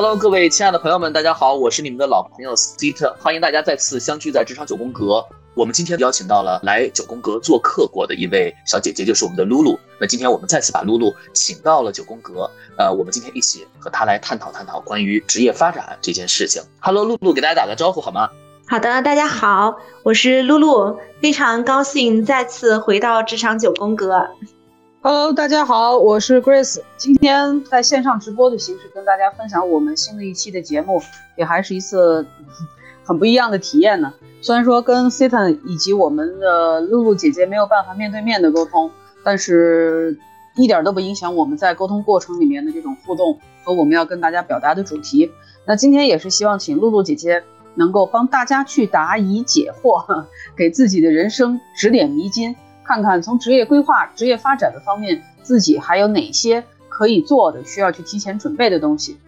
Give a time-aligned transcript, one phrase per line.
[0.00, 5.26] Hello，各位亲爱的朋友们，大家好，我是你们的老朋友 Steve，欢迎大家再次相聚在职场九宫格。
[5.56, 9.76] 我们今天邀请到了来九宫格做客过的一位小姐姐，就是我们的露露。
[10.00, 16.62] 那今天我们再次把露露请到了九宫格，呃，我们今天一起和她来探讨探讨关于职业发展这件事情。
[16.78, 18.30] Hello，露露，给大家打个招呼好吗？
[18.68, 19.74] 好的，大家好，
[20.04, 24.24] 我是露露，非常高兴再次回到职场九宫格。
[25.00, 31.00] Hello，大家好，我是 Grace，今天在线上直播的形式跟大家分享我们新的一期的节目，
[31.36, 32.26] 也还是一次
[33.06, 34.12] 很不一样的体验呢。
[34.42, 38.90] 虽然说跟 Satan 以及我们的露露姐姐没有办法面对面的沟通，
[39.22, 40.18] 但是
[40.56, 45.30] 一点都不影响我们在沟通过程里面的这种互动和我们要跟大家表达的主题。
[45.64, 47.44] 那今天也是希望请露露姐姐
[47.76, 50.24] 能够帮大家去答疑解惑，
[50.56, 52.56] 给自己的人生指点迷津。
[52.88, 59.18] 看看从职业规划、职业发展的方面，自己还有哪些可以做的、需要去提前准备的东西。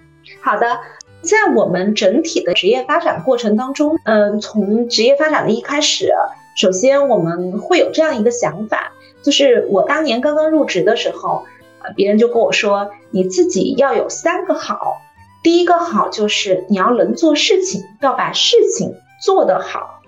[0.40, 0.78] 好的，
[1.20, 6.10] 在我们整体的职业发展过程当中，嗯，从职业发展的一开始，
[6.56, 11.44] 首先我们会有这样一个想法，就是我当年刚刚入职的时候，
[11.82, 15.02] 呃，别人就跟我说，你自己要有三个好，
[15.42, 19.99] 第一个好就是你要能做事情，要把事情做得好。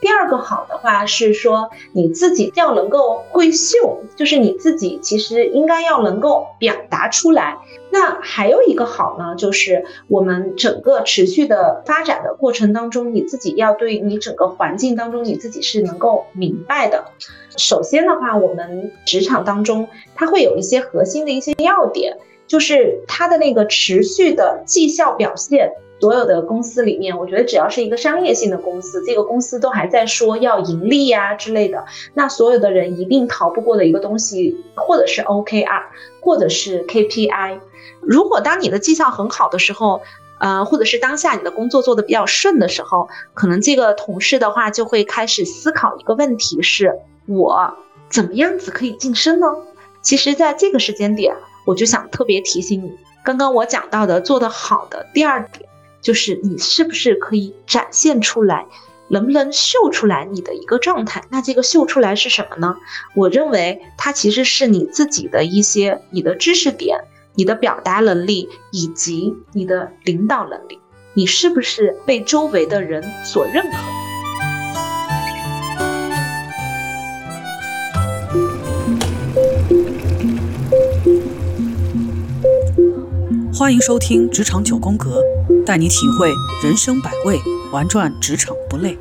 [0.00, 7.58] 第二个好的话是说你自己要能够会秀，就是你自己其实应该要能够表达出来。
[7.90, 17.04] 那还有一个好呢，就是我们整个持续的发展的过程当中，你自己要对你整个环境当中你自己是能够明白的。
[17.56, 25.72] 首先的话，我们职场当中它会有一些核心的一些要点，就是它的那个持续的绩效表现。
[26.00, 35.82] 所有的公司里面，我觉得只要是一个商业性的公司，这个公司都还在说要盈利呀之类的，那所有的人一定逃不过的一个东西，或者是 OKR，
[36.20, 37.58] 或者是 KPI。
[38.00, 40.00] 如果当你的绩效很好的时候，
[40.38, 47.74] 呃，或者是当下你的工作做得比较顺的时候，可能这个同事的话就会开始思考一个问题：是我
[48.08, 49.48] 怎么样子可以晋升呢？
[50.00, 51.34] 其实，在这个时间点，
[51.66, 55.67] 我就想特别提醒你，刚刚我讲到的做得好的第二点。
[56.00, 58.66] 就是你是不是可以展现出来，
[59.08, 61.24] 能不能秀出来你的一个状态？
[61.30, 62.76] 那这个秀出来是什么呢？
[63.14, 66.98] 我认为它其实是你自己的一些你的知识点、
[67.34, 70.78] 你的表达能力以及你的领导能力，
[71.14, 73.78] 你是不是被周围的人所认可？
[83.52, 85.20] 欢迎收听《职场九宫格》，
[85.68, 86.32] 带你体会
[86.64, 87.38] 人生百味，
[87.70, 88.96] 玩转职场不累。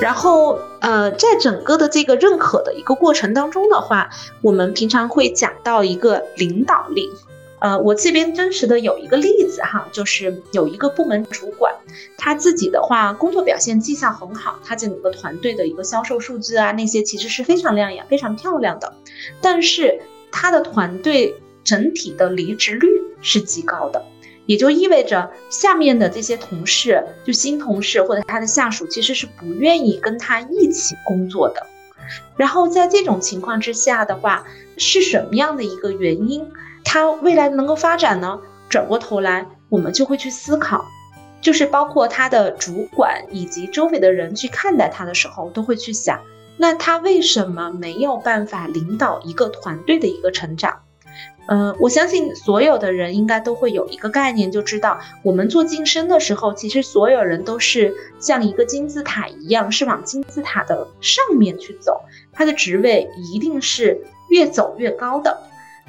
[0.00, 4.08] 然后，呃，在整个的这个认可的一个过程当中的话，
[4.40, 7.10] 我们平常会讲到一个领导力。
[7.58, 11.71] 呃，我这边真实的有一个例子哈，就是有一个部门主管，
[12.16, 18.94] 他自己的话工作表现绩效很好，他整个团队的一个销售数字啊那些其实是非常亮眼、非常漂亮的，
[19.40, 20.00] 但是
[20.30, 21.34] 他的团队
[21.64, 22.88] 整体的离职率
[23.20, 24.04] 是极高的，
[24.46, 31.66] 也就意味着下面的这些同事，就新同事或者他的下属其实是不愿意跟他一起工作的。
[32.36, 34.44] 然后在这种情况之下的话，
[34.76, 36.50] 是什么样的一个原因？
[36.84, 38.40] 他未来能够发展呢？
[38.68, 40.84] 转过头来，我们就会去思考，
[41.42, 46.20] 就是包括他的主管以及周围的人去看待他的时候，都会去想，
[46.56, 50.80] 那他为什么没有办法领导一个团队的一个成长？
[51.46, 62.00] 嗯，我相信所有的人应该都会有一个概念，就知道我们做晋升的时候，其实所有人都是像一个金字塔一样，是往金字塔的上面去走，
[62.32, 65.36] 他的职位一定是越走越高的。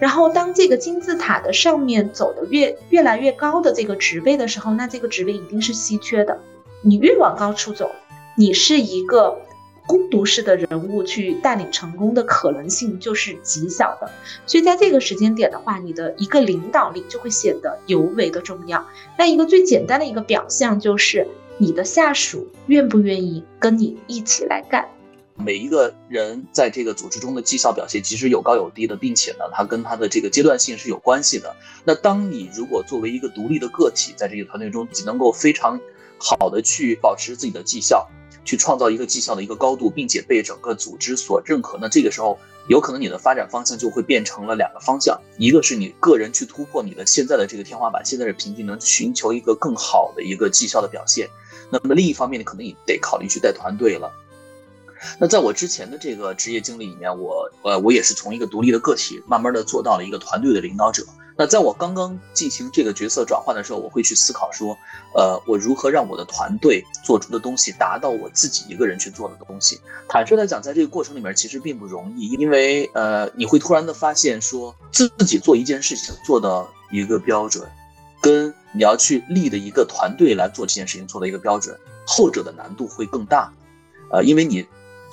[0.04, 6.38] 然后，当这个金字塔的上面走的越越来越高的这个职位的时候，那这个职位一定是稀缺的。
[6.82, 7.90] 你越往高处走，
[8.36, 9.40] 你是一个
[9.88, 14.12] 孤独式的人物去带领成功的可能性就是极小的。
[14.46, 18.86] 所以在这个时间点的话，你的一个领导力就会显得尤为的重要。
[19.18, 21.26] 那一个最简单的一个表象就是
[21.58, 24.86] 你的下属愿不愿意跟你一起来干。
[25.36, 31.56] 每一个人在这个组织中的绩效表现其实有高有低的，并且呢，它跟他的这个阶段性是有关系的。
[31.84, 35.80] 那当你如果作为一个独立的个体，在这个团队中能够非常
[36.20, 38.08] 好的去保持自己的绩效，
[38.46, 42.38] 去创造一个绩效的一个高度，并且被整个组织所认可，那这个时候
[42.70, 51.28] 有可能你的发展方向就会变成了两个方向，一个是你个人去突破你的现在的这个天花板，现在的瓶颈，能寻求一个更好的一个绩效的表现。
[51.72, 54.14] 那么另一方面，你可能也得考虑去带团队了。
[55.20, 61.06] 那在我之前的这个职业经历里面，我呃我也是从一个独立的个体，慢慢的做到了一个团队的领导者。
[61.36, 64.78] 那在我刚刚进行这个角色转换的时候，我会去思考说，
[65.16, 69.80] 呃，我如何让我的团队做出的东西达到我自己一个人去做的东西。
[70.08, 77.68] 坦率来讲，在这个过程里面其实并不容易，因为呃，你会突然的发现说，自己做一件事情做的一个标准，
[78.22, 81.76] 跟你要去立的一个团队来做这件事情做的一个标准，
[82.06, 83.52] 后者的难度会更大。
[84.12, 84.64] 呃，因为你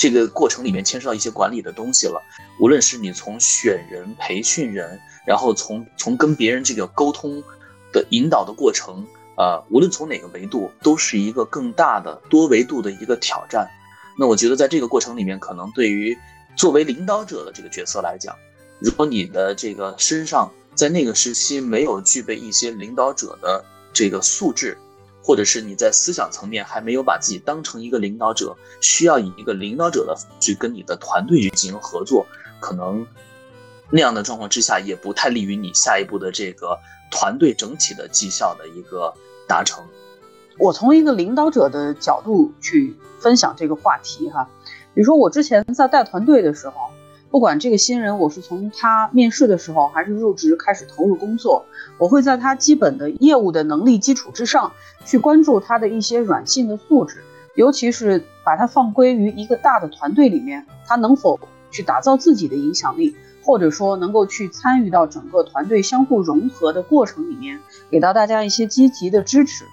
[0.01, 2.23] 这个过程里面牵涉到一些管理的东西了，
[2.59, 7.43] 无论是你从选人、培训人，然后从从跟别人这个沟通
[7.93, 9.07] 的引导的过程，
[9.37, 13.69] 呃，无论从哪个维度，都是一个更大的多维度的一个挑战。
[14.19, 16.17] 那我觉得在这个过程里面，可能对于
[16.57, 18.35] 作为领导者的这个角色来讲，
[18.79, 23.63] 如果你的这个身上在那个时期没有具备一些领导者的
[23.93, 24.79] 这个素质。
[25.31, 32.27] 或者是你在思想层面还没有把自己当成一个领导者，需要以一个领导者的去跟你的团队去进行合作，
[32.59, 33.07] 可能
[33.91, 36.77] 那样的状况之下也不太利于你下一步的这个
[37.13, 39.15] 团队整体的绩效的一个
[39.47, 39.85] 达成。
[40.59, 44.51] 我从一个领导者的角度去分享这个话题哈，
[44.95, 46.75] 比如说我之前在带团队的时候。
[47.31, 51.65] 不管这个新人，我是从他面试的时候，还是入职开始投入工作，
[51.97, 54.73] 我会在他基本的业务的能力基础之上，
[55.05, 57.23] 去关注他的一些软性的素质，
[57.55, 61.39] 尤其是把他放归于一个大的团队里面，他能否
[61.71, 69.65] 去打造自己的影响力，或者说能够去参与到整个团队相互融合的过程里面，给到大家一些积极的支持。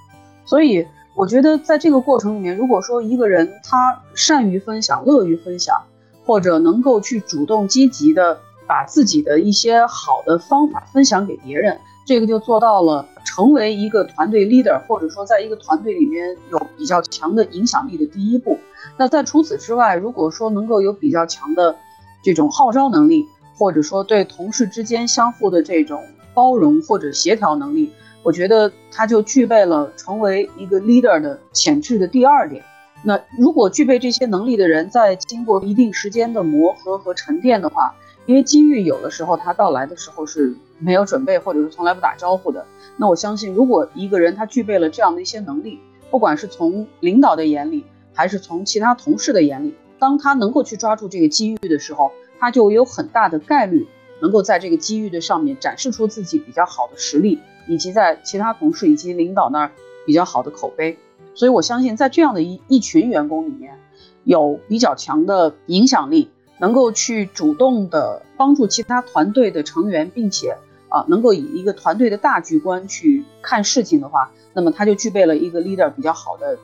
[0.46, 5.82] 所以我觉得在这个过程里面，如果说一个人他善于分享，乐于分享。
[6.28, 8.38] 或者能够去主动积极的
[8.68, 18.60] 把自己的一些好的方法分享给别人，这个就做到了成为一个团队 leader，或者说在一个团队里面有比较强的影响力的第一步。
[18.98, 21.78] 那在除此之外，如果说能够有比较强的
[22.22, 23.26] 这种号召能力，
[23.58, 26.04] 或者说对同事之间相互的这种
[26.34, 27.90] 包容或者协调能力，
[28.22, 32.62] 我觉得他就具备了成为一个 leader 的潜质的第二点。
[33.04, 37.96] 那如果具备这些能力的人，在经过一定时间的磨合和沉淀的话，
[38.26, 42.66] 因为机遇有的时候它到来的时候是没有准备，或者是从来不打招呼的。
[42.98, 45.80] 那我相信，如果一个人他具备了这样的一些能力，
[46.10, 53.88] 不管是从领导的眼里，还是从其他同事的眼里，当他能够去抓住这个机遇的时候，他就有很大的概率
[54.22, 59.72] 能够在这个机遇的上面展示出自己比较好的实力，以及在其他同事以及领导那儿
[60.06, 60.98] 比较好的口碑。
[61.36, 63.80] 所以，我相信在这样的一一群员工里面，
[64.24, 66.30] 有比较强的影响力，
[66.60, 70.58] 能够去主动的帮助其他团队的成员，并且
[70.90, 76.58] 啊，能够以一个团队的大局观去看事情的话，那么他就具备了一个 leader 比较好的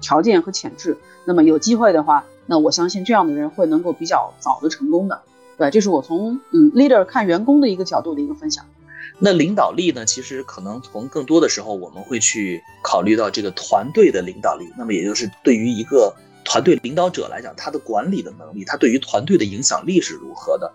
[0.00, 0.96] 条件和潜质。
[1.24, 5.22] 那么有机会的话，那我相信这样的人会能够比较早的成功的。
[5.56, 8.64] 对，这是我从嗯 leader 看员工的一个角度的一个分享。
[9.18, 10.04] 那领导力呢？
[10.04, 14.66] 其实可能从更多的时候，我们会去考虑到这个团队的领导力。
[14.76, 16.14] 那么也就是对于一个
[16.44, 20.70] 团队领导者来讲，他的管理的能力，他对于团队的影响力是如何的？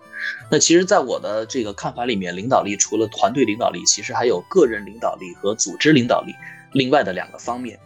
[0.50, 6.34] 那其实，在我的这个看法里面，领导力除了团队领导力，其实还有个人领导力和组织领导力，
[6.72, 7.78] 另外的两个方面。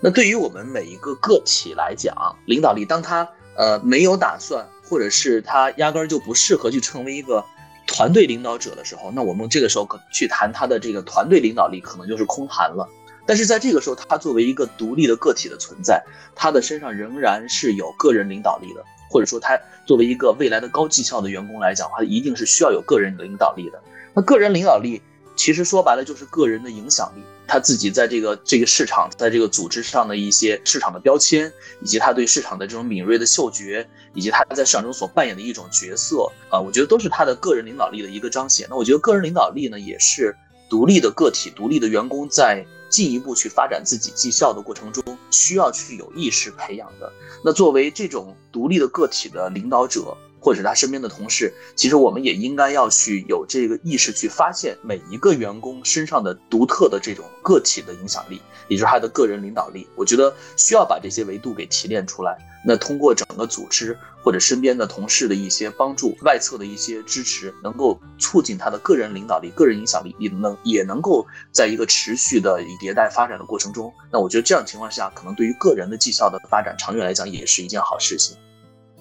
[0.00, 7.44] 那对于我们每一个个体来讲，领导力，当他呃没有打算，或者是他压根儿就不适合去成为一个。
[7.92, 12.88] 团队领导者的时候，那我们这个时候可去谈他的这个团队领导力，可能就是空谈了。
[13.26, 16.02] 但是在这个时候，他作为一个独立的个体的存在，
[16.34, 23.82] 他的身上仍然是有个人领导力的，或者说他作为一个未来的高绩效的员工来讲，他一定是需要有个人领导力的。
[24.14, 25.02] 那个人领导力。
[25.40, 38.66] 其实说白了就是个人的影响力，他自己在这个这个市场，在这个组织上的一些市场的标签，以及他对市场的这种敏锐的嗅觉，以及他在市场中所扮演的一种角色啊，我觉得都是他的个人领导力的一个彰显。
[38.68, 40.36] 那我觉得个人领导力呢，也是
[40.68, 47.10] 独立的个体、独立的员工在进一步去发展自己绩效的过程中，需要去有意识培养的。
[47.42, 50.14] 那作为这种独立的个体的领导者。
[50.40, 59.86] 或者他身边的同事，其实我们也应该要去有这个意识，去发现每一个员工身上的独特的这种个体的影响力，也就是他的个人领导力。
[59.96, 62.36] 我觉得需要把这些维度给提炼出来。
[62.62, 73.90] 那通过整个组织或者身边的同事的一些帮助、外侧的一些支持，能够促进他的个人领导力、个人影响力，也能也能够在一个持续的以迭代发展的过程中。
[74.12, 78.36] 那我觉得这样情况下，可能对于个人的绩效的发展，长远来讲也是一件好事情。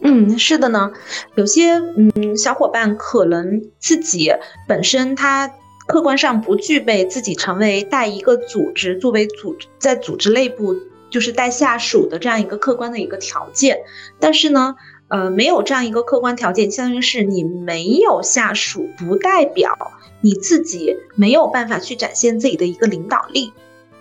[0.02, 0.92] 嗯，是的呢，
[1.36, 4.32] 有些嗯小伙伴可能自己
[4.68, 5.52] 本身他
[5.88, 10.76] 客观上不具备自己成为带一个组织作为组在组织内部
[11.10, 13.80] 就是带下属的这样一个客观的一个条件，
[14.20, 14.76] 但是呢，
[15.08, 19.76] 呃，没有这样一个客观条件，相当于是你没有下属，不代表
[20.22, 23.52] 你自己没有办法去展现自己的一个领导力。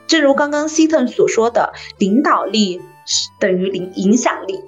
[0.06, 2.80] 正如刚刚 Seaton 所说的，领导力
[3.40, 4.60] 等于领影响力。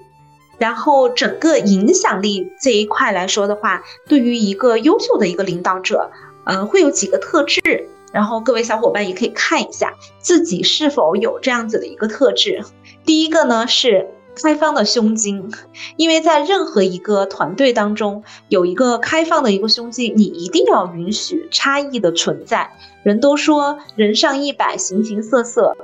[0.60, 6.10] 然后整个影响力这一块来说的话，对于一个优秀的一个领导者，
[6.44, 7.88] 嗯，会有几个特质。
[8.12, 12.62] 然后各位小伙伴也可以看一下自己是否有这样子的一个特质。
[13.06, 15.50] 第一个呢是开放的胸襟，
[15.96, 22.70] 因为在任何一个团队当中，有一个开放的一个胸襟，你一定要允许差异的存在。
[23.02, 25.74] 人都说人上一百，形形色色。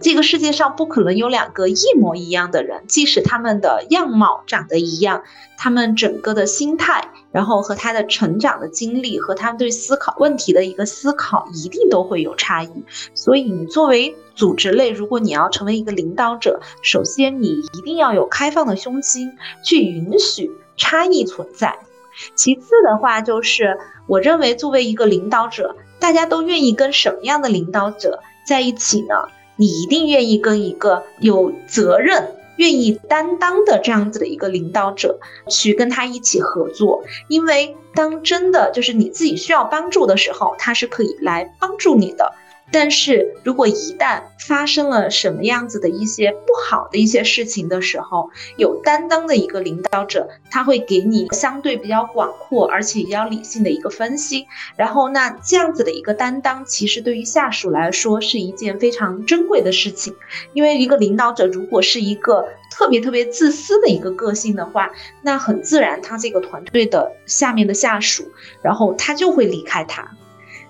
[0.00, 5.22] 这个世界上不可能有两个一模一样的人，即使他们的样貌长得一样，
[5.56, 12.84] 他们整个的心态，然后和他的成长的经历，和他们对思考问题的一个思考，一定都会有差异。
[13.14, 19.32] 所以，你作为组织类，如果你要成为一个领导者，首先你一定要有开放的胸襟，
[19.64, 21.78] 去允许差异存在。
[22.34, 29.14] 其次的话，就是我认为作为一个领导者，大家都愿意跟什么样的领导者在一起呢？
[29.56, 35.18] 你一定愿意跟一个有责任、愿意担当的这样子的一个领导者
[35.48, 42.32] 去跟他一起合作，因为当真的就是你自己需要帮助的时候，他是可以来帮助你的。
[42.74, 54.48] 但是如果一旦发生了什么样子的一些不好的一些事情的时候，有担当的一个领导者，他会给你相对比较广阔而且比较理性的一个分析。
[54.76, 60.12] 然后那这样子的一个担当，其实对于下属来说是一件非常珍贵的事情。
[60.52, 64.90] 因为一个领导者如果是一个特别特别自私的一个个性的话，
[65.22, 68.24] 那很自然他这个团队的下面的下属，
[68.62, 70.10] 然后他就会离开他。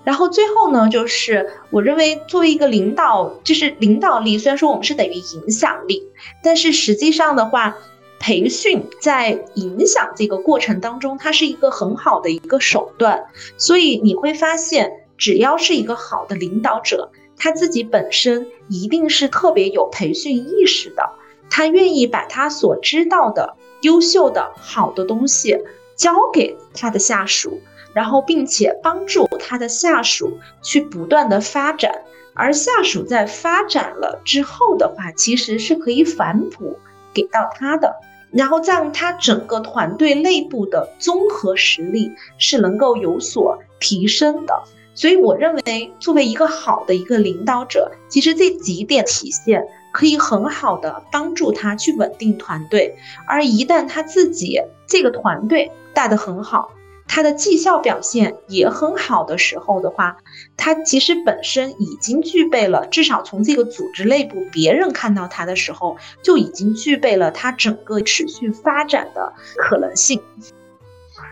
[0.05, 6.03] 然后最后呢，就是我认为作为一个领导，就是领导力，虽然说我们是等于影响力，
[6.43, 7.75] 但是实际上的话，
[8.19, 13.25] 培训在影响这个过程当中，它是一个很好的一个手段。
[13.57, 21.03] 所以你会发现，只要是一个好的领导者，他自己本身一定是特别有培训意识的，
[21.49, 25.57] 他愿意把他所知道的优秀的好的东西
[25.95, 27.59] 交给他的下属。
[27.95, 32.01] 然后，并且帮助他的下属去不断的发展，
[32.33, 36.77] 而下属在发展了之后的话，其实是可以反哺
[37.13, 37.95] 给到他的，
[38.31, 44.53] 然后让他整个团队内部的综合实力是能够有所提升的。
[44.93, 56.71] 所以，我认为作为一个好的一个领导者，其实这几点体现可以很好的帮助他去稳定团队，而一旦他自己这个团队带得很好。
[57.07, 60.17] 他的绩效表现也很好的时候的话，
[60.57, 70.21] 他其实本身已经具备了，至少从这个组织内部别人看到他的时候，就已经具备了他整个持续发展的可能性。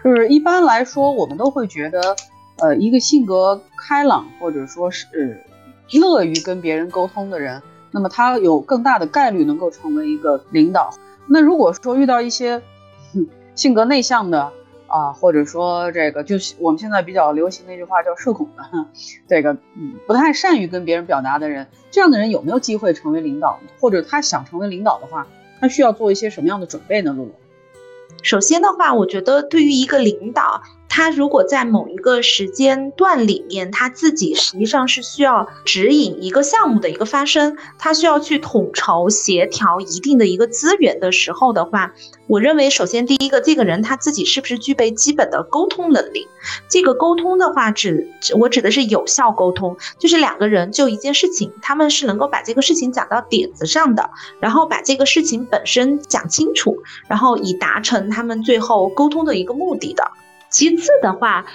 [0.03, 2.15] 就是一般来说，我们都会觉得，
[2.57, 5.43] 呃，一个性格开朗或者说是
[5.91, 7.61] 乐于跟别人沟通的人，
[7.91, 10.89] 那么他有更大的概率能够成为一个领导。
[11.25, 12.61] 那如果说遇到一些
[13.55, 14.51] 性格内向的，
[14.93, 18.63] 啊，或者说这个就是我们现在比较流行的一句话叫社恐的，
[19.27, 23.69] 这个嗯不太善于跟别人表达的人，这样的人有没有机会成为领导呢？
[23.79, 25.25] 或者他想成为领导的话，
[25.59, 27.11] 他需要做一些什么样的准备呢？
[27.11, 27.31] 露露，
[28.21, 30.61] 首先的话，我觉得对于一个领导。
[30.95, 41.95] 他如果在某一个时间段里面，他自己实际上是需要指引一个项目的一个发生，他需要去统筹协调一定的一个资源的时候的话，
[42.27, 46.27] 我认为首先第一个，这个人他自己是不是具备基本的沟通能力？
[46.69, 48.07] 这个沟通的话，指
[48.37, 60.03] 我指的是有效沟通，就是两个人就一件事情，他们是能够把这个事情讲到点子上的，然后把这个事情本身讲清楚，然后以达成他们最后沟通的一个目的的。
[60.53, 61.45] 其次的话，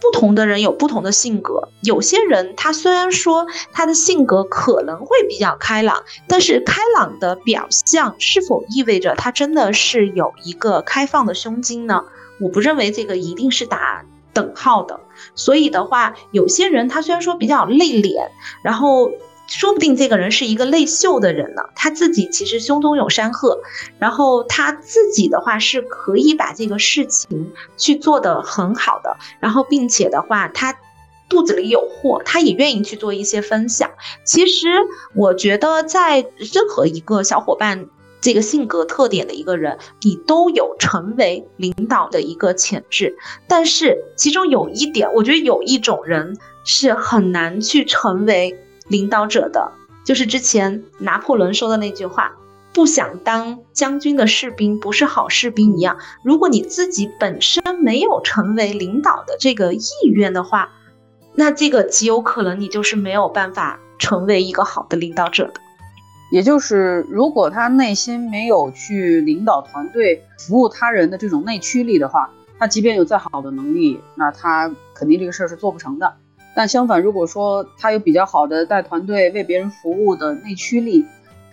[0.00, 1.70] 不同的人有不同的性格。
[1.80, 12.04] 有些人他虽然说他的性格可能会比较开朗，但是开朗的表象是否意味着他真的是有一个开放的胸襟呢？
[12.38, 15.00] 我不认为这个一定是打等号的。
[15.34, 18.28] 所以的话，有些人他虽然说比较内敛，
[18.62, 19.10] 然后。
[19.46, 23.60] 说不定这个人是一个内秀的人呢，他自己其实胸中有山鹤，
[23.98, 30.76] 然后他自己的话是可以把这个事情去做得很好的，然后并且的话，他
[31.28, 33.90] 肚子里有货，他也愿意去做一些分享。
[34.24, 34.68] 其实
[35.14, 37.86] 我觉得，在任何一个小伙伴
[38.20, 43.16] 这个性格特点的一个人，你都有成为领导的一个潜质。
[43.46, 48.56] 但是其中有一点，我觉得有一种人是很难去成为。
[48.88, 49.72] 领导者的
[50.04, 52.36] 就是之前拿破仑说的那句话
[52.72, 60.70] ：“不想当将军的士兵不是好士兵。”一样，如果你自己本身没有成为领导的这个意愿的话，
[61.34, 65.60] 那这个极有可能你就是没有办法成为一个好的领导者的。
[66.32, 76.14] 也就是，如果他内心没有去领导团队、服务他人的这种内驱力的话，他即便有再好的能力，那他肯定这个事儿是做不成的。
[76.56, 81.04] 但相反，如果说他有比较好的带团队、为别人服务的内驱力，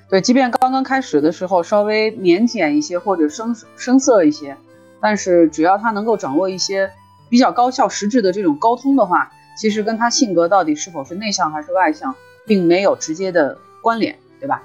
[0.09, 4.55] 对，即便刚刚开始的时候稍微腼腆一些或者生生涩一些，
[5.01, 6.89] 但是只要他能够掌握一些
[7.29, 14.17] 比较高效、实质的这种沟通的话，其实跟他性格到底是否是内向还是外向，并没有直接的关联。
[14.39, 14.61] 对吧？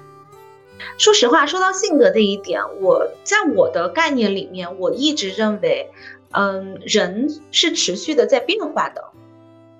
[0.97, 5.89] 说实话，说到性格这一点，我在我的概念里面，我一直认为，
[6.31, 9.05] 嗯，人是持续的在变化的，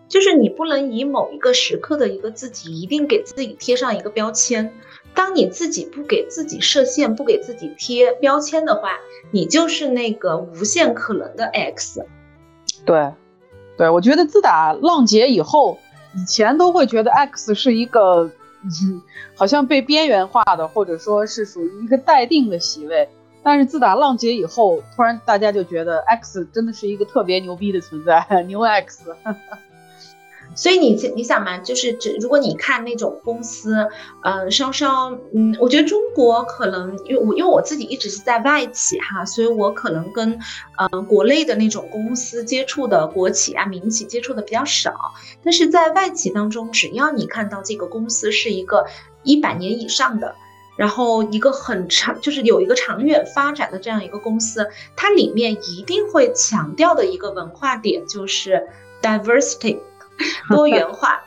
[0.10, 4.74] 就是你不能以某一个时刻的一个自己，一定给自己贴上一个标签。
[5.14, 8.90] 当你自己不给自己设限，不给自己贴标签的话，
[9.32, 12.06] 你就是那个无限可能的 X。
[12.86, 13.12] 对，
[13.78, 15.78] 对，我觉得自打浪姐以后，
[16.16, 18.30] 以前都会觉得 X 是一个。
[18.62, 19.02] 嗯，
[19.38, 23.08] 好像被边缘化的，或者说是属于一个待定的席位。
[23.42, 29.06] 但是自打浪姐以后，突然大家就觉得 X 真的是一个特别牛逼的存在， 牛 X。
[30.60, 33.88] 所以你你想嘛，就是只如果你看那种公司，
[34.24, 40.38] 嗯，稍稍，嗯，我觉得中国可能，因为我因为我自己一直是在外企哈，所以我可能跟，
[40.92, 44.94] 嗯，国内的那种公司接触的国企啊、民企接触的比较少。
[45.42, 48.86] 但是在外企当中，只要你看到这个公司是一个
[49.24, 50.36] 一百年以上的，
[50.76, 58.68] 然后一个很长，就是有一个长远发展的这样一个公司，它里面一定会强调的一个文化点就是
[59.02, 59.80] diversity。
[60.50, 61.22] 多元化，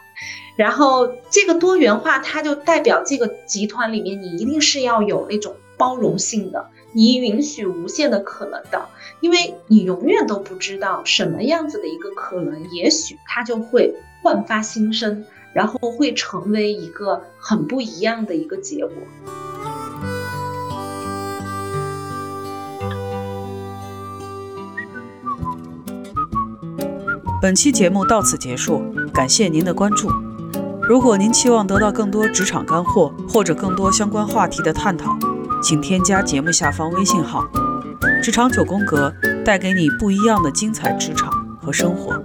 [0.56, 8.88] 然后这个多元化，它就代表这个集团里面，你一定是要有那种包容性的，你允许无限的可能的，
[9.20, 18.94] 因为你永远都不知道什么样子的一个可能，也许它就会焕发新生，然后会成为一个很不一样的一个结果。
[27.42, 28.80] 本期节目到此结束，
[29.12, 30.08] 感谢您的关注。
[30.80, 35.18] 如果您期望得到更多职场干货或者更多相关话题的探讨，
[35.60, 37.44] 请添加节目下方微信号
[38.22, 39.12] “职场九宫格”，
[39.44, 42.22] 带给你不一样的精彩职场和生活。